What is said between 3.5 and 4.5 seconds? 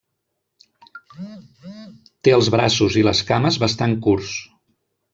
bastant curts.